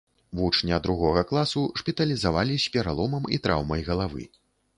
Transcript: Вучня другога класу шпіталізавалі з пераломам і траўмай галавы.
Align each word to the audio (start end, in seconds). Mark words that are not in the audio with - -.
Вучня 0.37 0.77
другога 0.87 1.23
класу 1.31 1.63
шпіталізавалі 1.81 2.57
з 2.65 2.73
пераломам 2.77 3.29
і 3.37 3.41
траўмай 3.45 3.81
галавы. 3.93 4.27